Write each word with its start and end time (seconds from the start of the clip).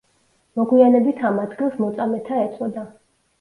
მოგვიანებით 0.59 1.21
ამ 1.29 1.37
ადგილს 1.43 1.77
მოწამეთა 1.83 2.41
ეწოდა. 2.47 2.89